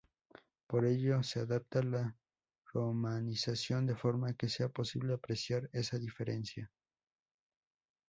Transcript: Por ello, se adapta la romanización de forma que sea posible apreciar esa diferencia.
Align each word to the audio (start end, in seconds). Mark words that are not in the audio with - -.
Por 0.65 0.87
ello, 0.87 1.21
se 1.21 1.41
adapta 1.41 1.83
la 1.83 2.17
romanización 2.73 3.85
de 3.85 3.95
forma 3.95 4.33
que 4.33 4.49
sea 4.49 4.67
posible 4.67 5.13
apreciar 5.13 5.69
esa 5.73 5.99
diferencia. 5.99 6.71